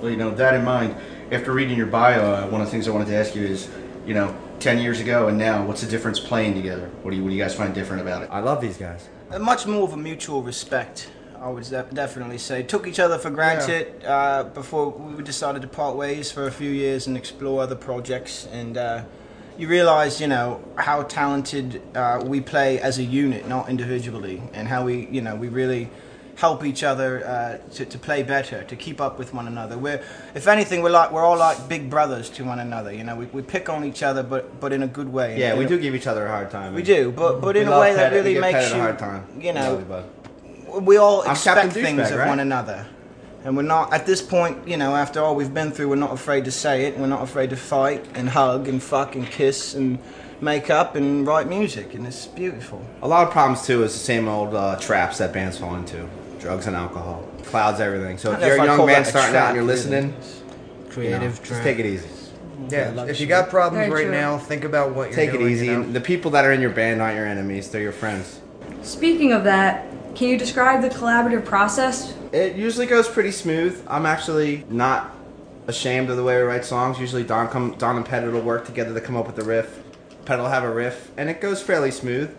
Well, 0.00 0.10
you 0.10 0.16
know, 0.16 0.30
that 0.34 0.54
in 0.54 0.64
mind, 0.64 0.96
after 1.30 1.52
reading 1.52 1.76
your 1.76 1.86
bio, 1.86 2.20
uh, 2.20 2.48
one 2.48 2.60
of 2.60 2.66
the 2.66 2.70
things 2.70 2.88
I 2.88 2.90
wanted 2.90 3.08
to 3.08 3.14
ask 3.14 3.34
you 3.34 3.44
is, 3.44 3.68
you 4.06 4.14
know, 4.14 4.36
10 4.60 4.78
years 4.78 5.00
ago 5.00 5.28
and 5.28 5.38
now, 5.38 5.64
what's 5.64 5.80
the 5.80 5.90
difference 5.90 6.20
playing 6.20 6.54
together? 6.54 6.88
What 7.02 7.10
do 7.12 7.16
you, 7.16 7.22
what 7.22 7.30
do 7.30 7.36
you 7.36 7.42
guys 7.42 7.54
find 7.54 7.74
different 7.74 8.02
about 8.02 8.22
it? 8.22 8.28
I 8.30 8.40
love 8.40 8.60
these 8.60 8.76
guys. 8.76 9.08
Much 9.40 9.66
more 9.66 9.84
of 9.84 9.92
a 9.92 9.96
mutual 9.96 10.42
respect. 10.42 11.10
I 11.42 11.48
would 11.48 11.68
definitely 11.92 12.38
say 12.38 12.62
took 12.62 12.86
each 12.86 13.00
other 13.00 13.18
for 13.18 13.28
granted 13.28 14.04
uh, 14.04 14.44
before 14.44 14.90
we 14.90 15.24
decided 15.24 15.62
to 15.62 15.68
part 15.68 15.96
ways 15.96 16.30
for 16.30 16.46
a 16.46 16.52
few 16.52 16.70
years 16.70 17.08
and 17.08 17.16
explore 17.16 17.60
other 17.62 17.74
projects. 17.74 18.46
And 18.52 18.76
uh, 18.76 19.02
you 19.58 19.66
realize, 19.66 20.20
you 20.20 20.28
know, 20.28 20.62
how 20.76 21.02
talented 21.02 21.82
uh, 21.96 22.22
we 22.24 22.40
play 22.40 22.80
as 22.80 22.98
a 22.98 23.02
unit, 23.02 23.48
not 23.48 23.68
individually, 23.68 24.40
and 24.54 24.68
how 24.68 24.84
we, 24.84 25.08
you 25.08 25.20
know, 25.20 25.34
we 25.34 25.48
really 25.48 25.90
help 26.36 26.64
each 26.64 26.84
other 26.84 27.26
uh, 27.26 27.58
to, 27.72 27.84
to 27.86 27.98
play 27.98 28.22
better, 28.22 28.62
to 28.62 28.76
keep 28.76 29.00
up 29.00 29.18
with 29.18 29.34
one 29.34 29.48
another. 29.48 29.76
We're, 29.76 30.02
if 30.36 30.46
anything, 30.46 30.80
we're 30.80 30.90
like 30.90 31.10
we're 31.10 31.24
all 31.24 31.36
like 31.36 31.68
big 31.68 31.90
brothers 31.90 32.30
to 32.30 32.44
one 32.44 32.60
another. 32.60 32.92
You 32.92 33.02
know, 33.02 33.16
we, 33.16 33.26
we 33.26 33.42
pick 33.42 33.68
on 33.68 33.84
each 33.84 34.04
other, 34.04 34.22
but 34.22 34.60
but 34.60 34.72
in 34.72 34.84
a 34.84 34.88
good 34.88 35.12
way. 35.12 35.40
Yeah, 35.40 35.58
we 35.58 35.64
a- 35.64 35.68
do 35.68 35.76
give 35.76 35.96
each 35.96 36.06
other 36.06 36.24
a 36.24 36.28
hard 36.28 36.52
time. 36.52 36.72
We 36.72 36.84
do, 36.84 37.10
but 37.10 37.40
but 37.40 37.56
We 37.56 37.62
in 37.62 37.68
a 37.68 37.80
way 37.80 37.94
that 37.94 38.12
really 38.12 38.38
makes 38.38 38.70
you, 38.70 38.76
a 38.76 38.78
hard 38.78 38.98
time. 39.00 39.26
you 39.40 39.52
know. 39.52 39.84
We 40.80 40.96
all 40.96 41.22
I'm 41.22 41.32
expect 41.32 41.62
Captain 41.62 41.82
things 41.82 42.00
Douchebag, 42.00 42.12
of 42.12 42.18
right? 42.18 42.28
one 42.28 42.40
another. 42.40 42.86
And 43.44 43.56
we're 43.56 43.62
not, 43.62 43.92
at 43.92 44.06
this 44.06 44.22
point, 44.22 44.68
you 44.68 44.76
know, 44.76 44.94
after 44.94 45.20
all 45.20 45.34
we've 45.34 45.52
been 45.52 45.72
through, 45.72 45.88
we're 45.88 45.96
not 45.96 46.12
afraid 46.12 46.44
to 46.44 46.52
say 46.52 46.84
it. 46.84 46.96
We're 46.96 47.08
not 47.08 47.22
afraid 47.22 47.50
to 47.50 47.56
fight 47.56 48.06
and 48.14 48.28
hug 48.28 48.68
and 48.68 48.80
fuck 48.80 49.16
and 49.16 49.26
kiss 49.26 49.74
and 49.74 49.98
make 50.40 50.70
up 50.70 50.94
and 50.94 51.26
write 51.26 51.48
music. 51.48 51.94
And 51.94 52.06
it's 52.06 52.26
beautiful. 52.26 52.84
A 53.02 53.08
lot 53.08 53.26
of 53.26 53.32
problems 53.32 53.66
too 53.66 53.82
is 53.82 53.92
the 53.92 53.98
same 53.98 54.28
old 54.28 54.54
uh, 54.54 54.76
traps 54.76 55.18
that 55.18 55.32
bands 55.32 55.58
fall 55.58 55.74
into: 55.74 56.08
drugs 56.38 56.68
and 56.68 56.76
alcohol, 56.76 57.28
clouds 57.44 57.80
everything. 57.80 58.16
So 58.16 58.32
if 58.32 58.40
you're 58.40 58.50
a 58.50 58.54
if 58.54 58.60
I 58.60 58.64
young 58.66 58.86
man 58.86 59.02
a 59.02 59.04
starting 59.04 59.36
out 59.36 59.48
and 59.48 59.56
you're 59.56 59.64
really. 59.64 59.76
listening, 59.76 60.04
you 60.04 60.10
know, 60.10 60.90
Creative 60.90 61.42
just 61.42 61.62
take 61.62 61.78
it 61.78 61.86
easy. 61.86 62.08
Yeah, 62.68 63.04
if 63.06 63.18
you 63.18 63.26
got 63.26 63.48
problems 63.50 63.88
Very 63.88 64.04
right 64.04 64.10
true. 64.10 64.20
now, 64.20 64.38
think 64.38 64.64
about 64.64 64.94
what 64.94 65.10
you're 65.10 65.16
doing. 65.16 65.30
Take 65.30 65.40
it 65.40 65.50
easy. 65.50 65.66
You 65.66 65.72
know? 65.72 65.82
And 65.82 65.94
the 65.94 66.00
people 66.00 66.30
that 66.32 66.44
are 66.44 66.52
in 66.52 66.60
your 66.60 66.70
band 66.70 67.00
aren't 67.02 67.16
your 67.16 67.26
enemies; 67.26 67.70
they're 67.70 67.82
your 67.82 67.92
friends. 67.92 68.40
Speaking 68.82 69.32
of 69.32 69.42
that, 69.44 69.86
can 70.14 70.28
you 70.28 70.38
describe 70.38 70.82
the 70.82 70.88
collaborative 70.88 71.44
process? 71.44 72.14
It 72.32 72.56
usually 72.56 72.86
goes 72.86 73.08
pretty 73.08 73.32
smooth. 73.32 73.82
I'm 73.88 74.06
actually 74.06 74.64
not 74.68 75.14
ashamed 75.66 76.10
of 76.10 76.16
the 76.16 76.24
way 76.24 76.36
we 76.36 76.42
write 76.42 76.64
songs. 76.64 76.98
Usually 76.98 77.24
Don 77.24 77.48
come 77.48 77.74
Don 77.78 77.96
and 77.96 78.04
Pettit 78.06 78.32
will 78.32 78.40
work 78.40 78.66
together 78.66 78.92
to 78.94 79.00
come 79.00 79.16
up 79.16 79.26
with 79.26 79.36
the 79.36 79.44
riff. 79.44 79.82
Pettit 80.24 80.42
will 80.42 80.50
have 80.50 80.64
a 80.64 80.72
riff, 80.72 81.10
and 81.16 81.28
it 81.28 81.40
goes 81.40 81.62
fairly 81.62 81.90
smooth. 81.90 82.34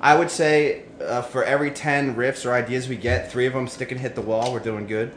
I 0.00 0.16
would 0.16 0.30
say 0.30 0.84
uh, 1.00 1.22
for 1.22 1.44
every 1.44 1.70
ten 1.70 2.14
riffs 2.14 2.46
or 2.46 2.52
ideas 2.52 2.88
we 2.88 2.96
get, 2.96 3.30
three 3.30 3.46
of 3.46 3.52
them 3.52 3.68
stick 3.68 3.92
and 3.92 4.00
hit 4.00 4.14
the 4.14 4.22
wall. 4.22 4.52
We're 4.52 4.60
doing 4.60 4.86
good, 4.86 5.12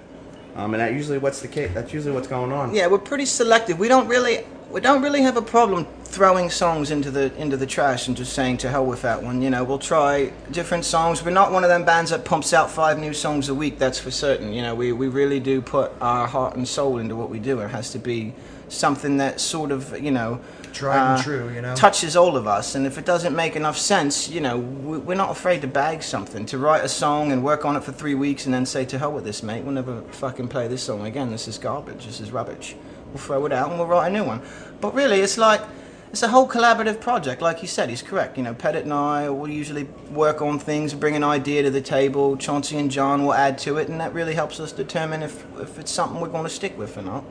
um, 0.56 0.74
and 0.74 0.82
that 0.82 0.94
usually 0.94 1.18
what's 1.18 1.42
the 1.42 1.48
case. 1.48 1.72
That's 1.74 1.94
usually 1.94 2.14
what's 2.14 2.28
going 2.28 2.52
on. 2.52 2.74
Yeah, 2.74 2.88
we're 2.88 3.00
pretty 3.00 3.26
selective. 3.26 3.80
We 3.80 3.88
don't 3.88 4.08
really, 4.08 4.46
we 4.70 4.82
don't 4.82 5.02
really 5.02 5.22
have 5.22 5.38
a 5.38 5.42
problem 5.42 5.88
throwing 6.04 6.50
songs 6.50 6.92
into 6.92 7.10
the 7.10 7.36
into 7.42 7.58
the 7.58 7.66
trash 7.66 8.08
and 8.08 8.16
just 8.16 8.34
saying 8.34 8.58
to 8.58 8.70
hell 8.70 8.86
with 8.86 9.02
that 9.02 9.24
one. 9.24 9.42
You 9.42 9.50
know, 9.50 9.64
we'll 9.64 9.80
try 9.80 10.32
different 10.52 10.86
songs. 10.86 11.24
We're 11.24 11.32
not 11.32 11.52
one 11.52 11.64
of 11.64 11.70
them 11.70 11.86
bands 11.86 12.12
that 12.12 12.24
pumps 12.24 12.54
out 12.54 12.70
five 12.70 13.00
new 13.00 13.14
songs 13.14 13.50
a 13.50 13.56
week. 13.56 13.80
That's 13.80 14.00
for 14.00 14.12
certain. 14.12 14.54
You 14.54 14.62
know, 14.62 14.76
we 14.76 14.92
we 14.92 15.08
really 15.08 15.40
do 15.40 15.62
put 15.62 15.92
our 16.02 16.28
heart 16.28 16.56
and 16.56 16.68
soul 16.68 17.00
into 17.00 17.16
what 17.16 17.30
we 17.30 17.40
do. 17.40 17.60
It 17.60 17.70
has 17.70 17.92
to 17.92 18.00
be 18.00 18.34
something 18.74 19.18
that 19.18 19.40
sort 19.40 19.72
of, 19.72 19.98
you 20.02 20.12
know. 20.12 20.40
Tried 20.74 21.12
and 21.12 21.20
uh, 21.20 21.24
true, 21.24 21.50
you 21.54 21.62
know? 21.62 21.76
touches 21.76 22.16
all 22.16 22.36
of 22.36 22.48
us. 22.48 22.74
And 22.76 22.88
if 22.88 22.98
it 22.98 23.06
doesn't 23.06 23.36
make 23.36 23.56
enough 23.56 23.78
sense 23.78 24.28
you 24.28 24.42
know 24.42 24.58
we- 24.58 24.98
we're 24.98 25.14
not 25.16 25.30
afraid 25.30 25.62
to 25.62 25.68
bag 25.68 26.02
something 26.02 26.46
to 26.48 26.58
write 26.58 26.84
a 26.84 26.90
song 26.90 27.32
and 27.32 27.44
work 27.44 27.64
on 27.64 27.76
it 27.76 27.84
for 27.84 27.92
three 27.92 28.16
weeks 28.16 28.46
and 28.46 28.54
then 28.54 28.66
say 28.66 28.84
to 28.86 28.98
hell 28.98 29.12
with 29.12 29.24
this 29.24 29.44
mate. 29.44 29.64
We'll 29.64 29.74
never 29.76 30.02
fucking 30.12 30.48
play 30.48 30.68
this 30.68 30.82
song 30.84 31.06
again. 31.06 31.30
This 31.30 31.48
is 31.48 31.58
garbage. 31.60 32.06
This 32.08 32.20
is 32.20 32.32
rubbish. 32.32 32.76
We'll 33.14 33.22
throw 33.22 33.46
it 33.46 33.54
out 33.54 33.70
and 33.70 33.78
we'll 33.78 33.88
write 33.88 34.08
a 34.08 34.12
new 34.12 34.24
one. 34.24 34.42
But 34.82 34.96
really 34.96 35.20
it's 35.22 35.38
like 35.38 35.62
it's 36.10 36.24
a 36.24 36.28
whole 36.28 36.48
collaborative 36.48 37.00
project. 37.00 37.42
Like 37.42 37.62
you 37.62 37.68
said 37.68 37.90
he's 37.90 38.02
correct. 38.02 38.38
You 38.38 38.44
know 38.44 38.54
pettit 38.56 38.84
and 38.84 38.94
i 38.94 39.30
will 39.30 39.50
usually 39.50 39.84
work 40.12 40.42
on 40.42 40.58
things 40.58 40.94
bring 40.96 41.16
an 41.16 41.24
idea 41.24 41.62
to 41.64 41.70
the 41.70 41.82
table. 41.82 42.36
Chauncey 42.38 42.78
and 42.78 42.90
john 42.90 43.24
will 43.24 43.34
add 43.34 43.60
to 43.60 43.78
it 43.78 43.90
and 43.90 44.02
that 44.02 44.12
really 44.14 44.34
helps 44.34 44.60
us 44.60 44.72
determine 44.72 45.22
if, 45.22 45.46
if 45.60 45.78
it's 45.78 45.92
something 45.92 46.20
we're 46.20 46.30
going 46.30 46.44
to 46.46 46.50
stick 46.50 46.76
with 46.78 46.98
or 46.98 47.04
not 47.04 47.24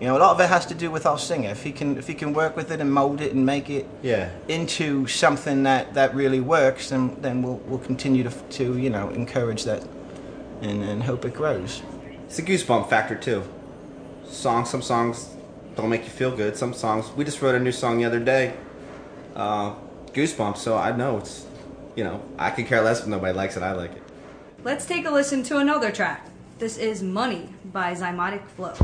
you 0.00 0.06
know, 0.06 0.16
a 0.16 0.20
lot 0.20 0.30
of 0.32 0.40
it 0.40 0.48
has 0.48 0.64
to 0.66 0.74
do 0.74 0.90
with 0.90 1.06
our 1.06 1.18
singer. 1.18 1.50
If 1.50 1.62
he 1.64 1.72
can, 1.72 1.96
if 1.98 2.06
he 2.06 2.14
can 2.14 2.32
work 2.32 2.56
with 2.56 2.70
it 2.70 2.80
and 2.80 2.92
mold 2.92 3.20
it 3.20 3.32
and 3.32 3.44
make 3.44 3.68
it 3.68 3.86
Yeah. 4.02 4.30
into 4.46 5.06
something 5.06 5.64
that, 5.64 5.94
that 5.94 6.14
really 6.14 6.40
works, 6.40 6.90
then 6.90 7.16
then 7.20 7.42
we'll 7.42 7.60
we'll 7.66 7.80
continue 7.80 8.22
to 8.22 8.30
to 8.30 8.78
you 8.78 8.90
know 8.90 9.10
encourage 9.10 9.64
that 9.64 9.82
and, 10.62 10.82
and 10.84 11.02
hope 11.02 11.24
it 11.24 11.34
grows. 11.34 11.82
It's 12.26 12.38
a 12.38 12.42
goosebump 12.42 12.88
factor 12.88 13.14
too. 13.16 13.42
Songs, 14.24 14.68
some 14.70 14.82
songs 14.82 15.34
don't 15.74 15.88
make 15.88 16.04
you 16.04 16.10
feel 16.10 16.36
good. 16.36 16.56
Some 16.56 16.74
songs, 16.74 17.10
we 17.16 17.24
just 17.24 17.40
wrote 17.40 17.54
a 17.54 17.58
new 17.60 17.72
song 17.72 17.98
the 17.98 18.04
other 18.04 18.20
day, 18.20 18.52
uh, 19.34 19.74
goosebumps. 20.12 20.58
So 20.58 20.76
I 20.76 20.92
know 20.94 21.16
it's, 21.18 21.46
you 21.96 22.04
know, 22.04 22.20
I 22.38 22.50
could 22.50 22.66
care 22.66 22.82
less 22.82 23.00
if 23.00 23.06
nobody 23.06 23.32
likes 23.32 23.56
it. 23.56 23.62
I 23.62 23.72
like 23.72 23.92
it. 23.92 24.02
Let's 24.64 24.84
take 24.84 25.06
a 25.06 25.10
listen 25.10 25.42
to 25.44 25.58
another 25.58 25.90
track. 25.90 26.26
This 26.58 26.76
is 26.76 27.02
Money 27.02 27.48
by 27.72 27.94
Zymotic 27.94 28.46
Flow. 28.48 28.74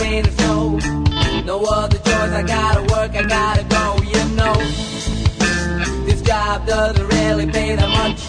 Rain 0.00 0.26
or 0.26 0.30
snow. 0.32 0.78
No 1.44 1.64
other 1.64 1.98
choice, 1.98 2.32
I 2.40 2.42
gotta 2.42 2.80
work, 2.92 3.12
I 3.14 3.22
gotta 3.22 3.64
go, 3.64 3.96
you 4.02 4.24
know. 4.36 4.54
This 6.06 6.22
job 6.22 6.66
doesn't 6.66 7.06
really 7.08 7.46
pay 7.46 7.76
that 7.76 7.88
much. 8.00 8.20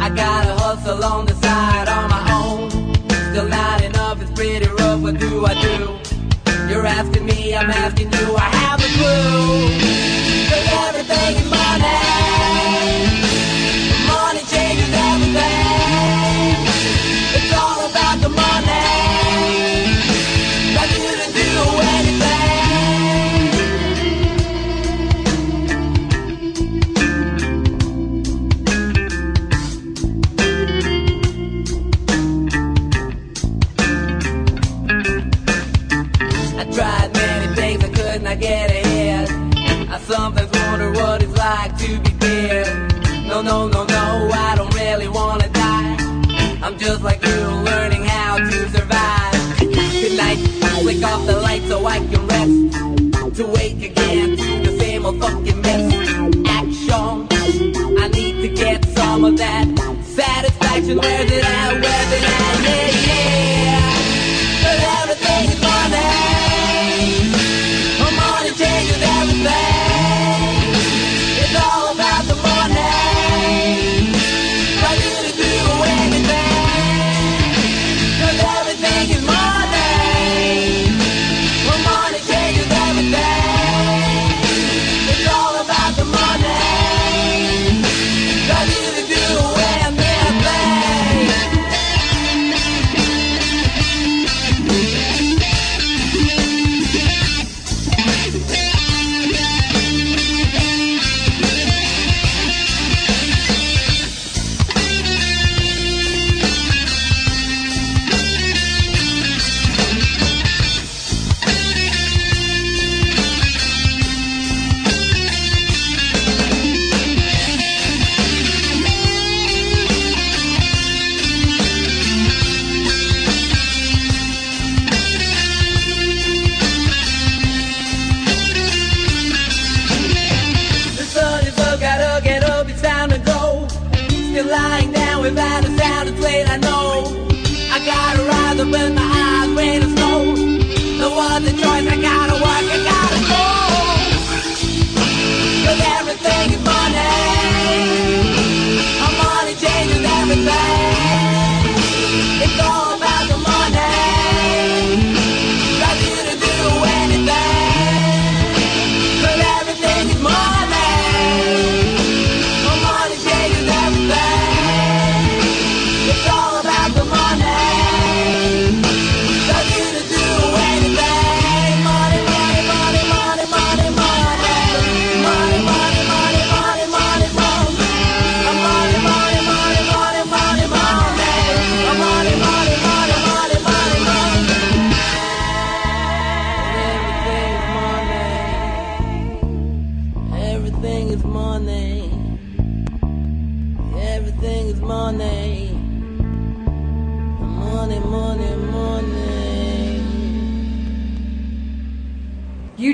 I 0.00 0.08
gotta 0.10 0.54
hustle 0.62 1.02
on 1.04 1.26
the 1.26 1.34
side 1.34 1.88
on 1.88 2.08
my 2.10 2.22
own. 2.40 2.70
Still 3.30 3.48
not 3.48 3.82
enough, 3.82 4.22
it's 4.22 4.30
pretty 4.30 4.68
rough, 4.68 5.00
what 5.00 5.18
do 5.18 5.44
I 5.46 5.54
do? 5.60 5.98
You're 6.68 6.86
asking 6.86 7.26
me, 7.26 7.54
I'm 7.54 7.70
asking 7.70 8.12
you, 8.12 8.27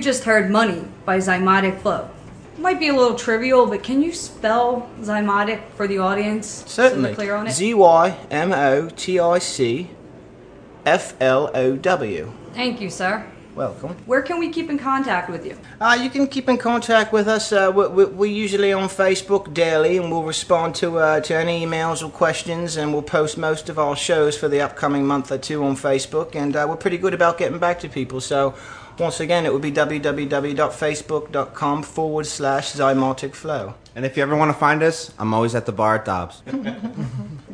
just 0.04 0.24
heard 0.24 0.50
Money 0.50 0.84
by 1.06 1.16
Zymotic 1.16 1.80
Flow. 1.80 2.10
Might 2.58 2.78
be 2.78 2.88
a 2.88 2.94
little 2.94 3.16
trivial, 3.16 3.66
but 3.66 3.82
can 3.82 4.02
you 4.02 4.12
spell 4.12 4.88
Zymotic 5.00 5.62
for 5.76 5.88
the 5.88 5.98
audience? 5.98 6.62
Certainly. 6.66 7.08
they're 7.08 7.14
clear 7.14 7.34
on 7.34 7.46
it? 7.46 7.52
Z 7.52 7.72
Y 7.72 8.16
M 8.30 8.52
O 8.52 8.90
T 8.90 9.18
I 9.18 9.38
C 9.38 9.90
F 10.84 11.14
L 11.22 11.50
O 11.54 11.76
W. 11.76 12.32
Thank 12.52 12.82
you, 12.82 12.90
sir. 12.90 13.26
Welcome. 13.54 13.96
Where 14.04 14.20
can 14.20 14.38
we 14.40 14.50
keep 14.50 14.68
in 14.68 14.78
contact 14.78 15.30
with 15.30 15.46
you? 15.46 15.56
Uh, 15.80 15.96
you 16.00 16.10
can 16.10 16.26
keep 16.26 16.48
in 16.48 16.58
contact 16.58 17.12
with 17.12 17.28
us. 17.28 17.52
Uh, 17.52 17.72
we, 17.74 17.86
we, 17.86 18.04
we're 18.04 18.30
usually 18.30 18.72
on 18.72 18.88
Facebook 18.88 19.54
daily, 19.54 19.96
and 19.96 20.10
we'll 20.10 20.24
respond 20.24 20.74
to 20.76 20.98
uh, 20.98 21.20
to 21.20 21.34
any 21.34 21.64
emails 21.64 22.02
or 22.04 22.10
questions, 22.10 22.76
and 22.76 22.92
we'll 22.92 23.02
post 23.02 23.38
most 23.38 23.68
of 23.68 23.78
our 23.78 23.96
shows 23.96 24.36
for 24.36 24.48
the 24.48 24.60
upcoming 24.60 25.06
month 25.06 25.32
or 25.32 25.38
two 25.38 25.64
on 25.64 25.76
Facebook. 25.76 26.34
And 26.34 26.54
uh, 26.54 26.66
we're 26.68 26.76
pretty 26.76 26.98
good 26.98 27.14
about 27.14 27.38
getting 27.38 27.58
back 27.58 27.78
to 27.80 27.88
people. 27.88 28.20
So, 28.20 28.54
once 28.98 29.20
again, 29.20 29.46
it 29.46 29.52
would 29.52 29.62
be 29.62 29.72
www.facebook.com 29.72 31.82
forward 31.82 32.26
slash 32.26 32.72
zymotic 32.72 33.34
flow. 33.34 33.74
And 33.96 34.04
if 34.04 34.16
you 34.16 34.22
ever 34.22 34.36
want 34.36 34.50
to 34.50 34.58
find 34.58 34.82
us, 34.82 35.12
I'm 35.18 35.32
always 35.32 35.54
at 35.54 35.66
the 35.66 35.72
bar 35.72 35.96
at 35.96 36.04
Dobbs. 36.04 36.42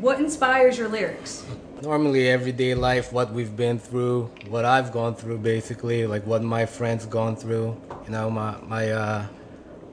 What 0.01 0.19
inspires 0.19 0.79
your 0.79 0.89
lyrics? 0.89 1.45
Normally, 1.83 2.31
everyday 2.31 2.75
life, 2.75 3.13
what 3.13 3.35
we've 3.35 3.55
been 3.55 3.79
through, 3.79 4.31
what 4.49 4.65
I've 4.65 4.93
gone 4.93 5.15
through, 5.15 5.41
basically, 5.41 6.07
like 6.07 6.27
what 6.27 6.43
my 6.43 6.65
friends 6.65 7.05
gone 7.05 7.37
through. 7.37 7.79
You 8.07 8.11
know, 8.11 8.31
my 8.31 8.57
my 8.67 8.93
uh, 8.93 9.27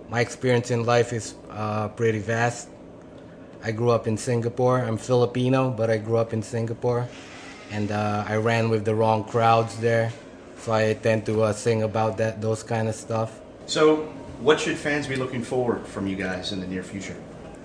my 0.08 0.22
experience 0.22 0.72
in 0.72 0.86
life 0.86 1.12
is 1.12 1.36
uh, 1.50 1.90
pretty 1.90 2.20
vast. 2.20 2.70
I 3.62 3.74
grew 3.74 3.90
up 3.90 4.08
in 4.08 4.16
Singapore. 4.16 4.80
I'm 4.80 4.98
Filipino, 4.98 5.72
but 5.72 5.90
I 5.90 5.98
grew 5.98 6.16
up 6.16 6.32
in 6.32 6.42
Singapore, 6.42 7.10
and 7.70 7.92
uh, 7.92 8.24
I 8.26 8.38
ran 8.38 8.70
with 8.70 8.86
the 8.86 8.96
wrong 8.96 9.26
crowds 9.26 9.78
there. 9.80 10.14
So 10.60 10.74
I 10.74 10.94
tend 10.94 11.26
to 11.28 11.44
uh, 11.44 11.54
sing 11.54 11.84
about 11.84 12.18
that, 12.18 12.42
those 12.42 12.64
kind 12.64 12.88
of 12.88 12.96
stuff. 12.96 13.40
So, 13.66 14.08
what 14.40 14.60
should 14.60 14.78
fans 14.78 15.08
be 15.08 15.16
looking 15.16 15.44
forward 15.44 15.86
from 15.88 16.08
you 16.08 16.16
guys 16.16 16.52
in 16.52 16.60
the 16.60 16.68
near 16.68 16.84
future? 16.84 17.16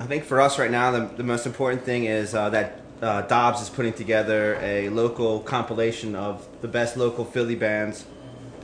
I 0.01 0.07
think 0.07 0.25
for 0.25 0.41
us 0.41 0.59
right 0.59 0.71
now, 0.71 0.91
the, 0.91 1.11
the 1.17 1.23
most 1.23 1.47
important 1.47 1.85
thing 1.85 2.05
is 2.05 2.35
uh, 2.35 2.51
that 2.51 2.81
uh, 3.01 3.23
Dobbs 3.23 3.61
is 3.61 3.69
putting 3.69 3.93
together 3.93 4.59
a 4.63 4.89
local 4.89 5.41
compilation 5.41 6.15
of 6.15 6.47
the 6.61 6.69
best 6.69 6.97
local 6.97 7.25
Philly 7.25 7.57
bands, 7.57 8.05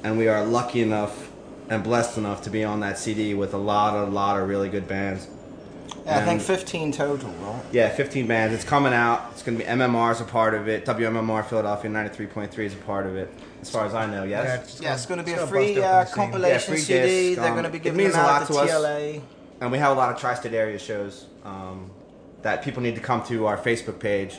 and 0.02 0.16
we 0.16 0.28
are 0.28 0.44
lucky 0.44 0.80
enough 0.80 1.30
and 1.68 1.84
blessed 1.84 2.16
enough 2.16 2.42
to 2.42 2.50
be 2.50 2.64
on 2.64 2.80
that 2.80 2.98
CD 2.98 3.34
with 3.34 3.52
a 3.54 3.58
lot, 3.58 3.94
a 3.94 4.10
lot 4.10 4.40
of 4.40 4.48
really 4.48 4.68
good 4.68 4.88
bands. 4.88 5.28
Yeah, 6.08 6.20
I 6.20 6.24
think 6.24 6.40
15 6.40 6.92
total, 6.92 7.28
right? 7.32 7.62
Yeah, 7.70 7.90
15 7.90 8.26
bands. 8.26 8.54
It's 8.54 8.64
coming 8.64 8.94
out. 8.94 9.28
It's 9.32 9.42
going 9.42 9.58
to 9.58 9.64
be 9.64 9.68
MMR 9.70 10.10
is 10.12 10.22
a 10.22 10.24
part 10.24 10.54
of 10.54 10.66
it. 10.66 10.86
WMMR 10.86 11.44
Philadelphia 11.44 11.90
93.3 11.90 12.58
is 12.60 12.72
a 12.72 12.76
part 12.78 13.04
of 13.06 13.14
it. 13.14 13.30
As 13.60 13.68
far 13.68 13.84
as 13.84 13.94
I 13.94 14.06
know, 14.06 14.24
yes. 14.24 14.80
Yeah, 14.80 14.94
it's 14.94 15.04
going 15.04 15.18
to 15.18 15.24
be 15.26 15.32
a 15.32 15.46
free 15.46 15.82
uh, 15.82 16.06
compilation 16.06 16.50
Yeah, 16.50 16.58
free 16.58 16.78
CD. 16.78 17.00
disc, 17.28 17.40
They're 17.40 17.48
um, 17.50 17.54
going 17.54 17.64
to 17.64 17.70
be 17.70 17.76
it 17.76 17.82
giving 17.82 17.98
means 17.98 18.14
a 18.14 18.20
out 18.20 18.26
lot 18.26 18.42
at 18.42 18.48
the 18.48 18.54
to 18.54 18.60
us. 18.60 18.70
TLA. 18.70 19.20
And 19.60 19.70
we 19.70 19.76
have 19.78 19.92
a 19.92 20.00
lot 20.00 20.10
of 20.10 20.18
tri-state 20.18 20.54
area 20.54 20.78
shows 20.78 21.26
um, 21.44 21.90
that 22.40 22.62
people 22.62 22.82
need 22.82 22.94
to 22.94 23.02
come 23.02 23.22
to 23.24 23.44
our 23.46 23.58
Facebook 23.58 23.98
page, 23.98 24.38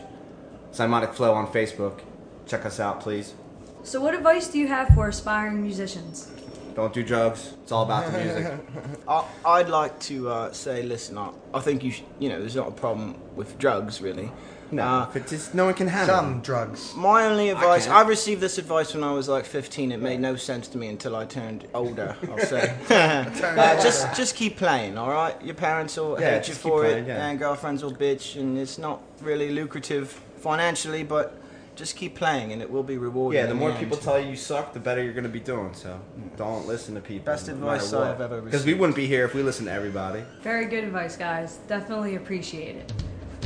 Zymotic 0.73 1.13
Flow 1.13 1.35
on 1.35 1.45
Facebook. 1.47 1.99
Check 2.47 2.65
us 2.65 2.79
out, 2.79 2.99
please. 3.01 3.35
So, 3.83 4.01
what 4.01 4.15
advice 4.15 4.47
do 4.47 4.57
you 4.57 4.67
have 4.67 4.87
for 4.95 5.07
aspiring 5.07 5.61
musicians? 5.61 6.31
Don't 6.79 6.93
do 6.93 7.03
drugs. 7.03 7.55
It's 7.63 7.73
all 7.73 7.83
about 7.83 8.09
the 8.09 8.17
music. 8.17 8.53
I, 9.07 9.25
I'd 9.45 9.67
like 9.67 9.99
to 10.01 10.29
uh, 10.29 10.51
say, 10.53 10.81
listen, 10.81 11.17
I, 11.17 11.31
I 11.53 11.59
think 11.59 11.83
you, 11.83 11.91
sh- 11.91 12.03
you 12.19 12.29
know, 12.29 12.39
there's 12.39 12.55
not 12.55 12.69
a 12.69 12.71
problem 12.71 13.15
with 13.35 13.57
drugs 13.59 14.01
really. 14.01 14.31
No, 14.71 14.83
Uh, 14.83 15.07
if 15.09 15.15
it's 15.17 15.31
just 15.31 15.53
no 15.55 15.65
one 15.65 15.73
can 15.73 15.87
handle. 15.87 16.15
Some 16.15 16.39
drugs. 16.41 16.93
my 16.95 17.25
only 17.25 17.49
advice, 17.49 17.85
can't. 17.87 17.97
I, 17.97 18.07
received 18.07 18.39
this 18.39 18.57
advice 18.59 18.93
when 18.93 19.03
I 19.03 19.11
was 19.11 19.27
like 19.27 19.45
15. 19.45 19.91
It 19.91 19.99
made 19.99 20.21
no 20.21 20.37
sense 20.37 20.69
to 20.69 20.77
me 20.77 20.87
until 20.87 21.17
I 21.17 21.25
turned 21.25 21.67
older. 21.73 22.15
I'll 22.31 22.37
say, 22.39 22.73
uh, 22.89 23.83
just 23.83 24.15
just 24.15 24.35
keep 24.37 24.55
playing, 24.57 24.97
all 24.97 25.09
right. 25.09 25.35
Your 25.43 25.55
parents 25.55 25.97
will 25.97 26.17
Yeah, 26.21 26.35
hate 26.37 26.47
you 26.47 26.53
for 26.53 26.81
playing, 26.81 27.05
it, 27.05 27.07
yeah. 27.07 27.27
and 27.27 27.37
girlfriends 27.39 27.83
will 27.83 27.93
bitch, 27.95 28.39
and 28.39 28.57
it's 28.57 28.77
not 28.77 29.01
really 29.21 29.49
lucrative 29.51 30.07
financially, 30.37 31.03
but 31.03 31.35
just 31.79 31.95
keep 31.95 32.13
playing, 32.13 32.51
and 32.51 32.61
it 32.61 32.69
will 32.69 32.83
be 32.83 32.97
rewarding. 32.97 33.39
Yeah, 33.39 33.47
the 33.47 33.55
more 33.55 33.71
end. 33.71 33.79
people 33.79 33.97
tell 33.97 34.19
you 34.19 34.29
you 34.29 34.35
suck, 34.35 34.73
the 34.73 34.79
better 34.79 35.01
you're 35.01 35.13
going 35.13 35.23
to 35.23 35.29
be 35.29 35.39
doing. 35.39 35.73
So 35.73 35.99
don't 36.35 36.67
listen 36.67 36.93
to 36.95 37.01
people. 37.01 37.25
Best 37.25 37.47
advice 37.47 37.91
I've 37.93 38.21
ever 38.21 38.35
received. 38.35 38.45
Because 38.45 38.65
we 38.65 38.73
wouldn't 38.73 38.97
be 38.97 39.07
here 39.07 39.25
if 39.25 39.33
we 39.33 39.41
listened 39.41 39.69
to 39.69 39.73
everybody. 39.73 40.23
Very 40.41 40.65
good 40.65 40.83
advice, 40.83 41.15
guys. 41.15 41.59
Definitely 41.67 42.15
appreciate 42.17 42.75
it. 42.75 42.93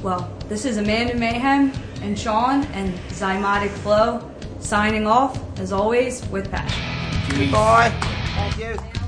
Well, 0.02 0.30
this 0.50 0.66
is 0.66 0.78
Amanda 0.78 1.16
Mayhem, 1.16 1.72
and 2.02 2.20
Sean 2.20 2.64
and 2.74 2.94
Zymotic 3.10 3.70
Flow 3.70 4.30
signing 4.60 5.08
off, 5.08 5.40
as 5.60 5.72
always, 5.72 6.28
with 6.28 6.52
passion. 6.52 6.84
Goodbye. 7.38 7.90
Thank 8.36 8.58
you. 8.58 9.03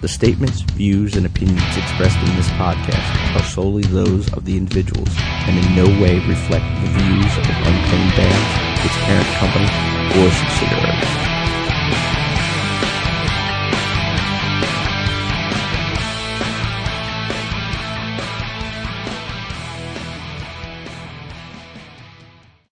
The 0.00 0.06
statements, 0.06 0.60
views, 0.60 1.16
and 1.16 1.26
opinions 1.26 1.76
expressed 1.76 2.22
in 2.22 2.36
this 2.36 2.48
podcast 2.50 3.34
are 3.34 3.42
solely 3.42 3.82
those 3.82 4.32
of 4.32 4.44
the 4.44 4.56
individuals 4.56 5.18
and 5.48 5.58
in 5.58 5.74
no 5.74 5.88
way 6.00 6.20
reflect 6.20 6.72
the 6.76 6.86
views 6.86 7.36
of 7.36 7.66
Unclaimed 7.66 8.14
Bands, 8.14 8.84
its 8.84 9.04
parent 9.04 9.26
company, 9.34 9.66
or 10.16 10.30
subsidiaries. 10.30 11.37